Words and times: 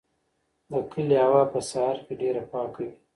د 0.69 0.71
کلي 0.91 1.17
هوا 1.25 1.43
په 1.53 1.59
سهار 1.69 1.97
کې 2.05 2.13
ډېره 2.21 2.41
پاکه 2.51 2.79
وي. 2.85 2.91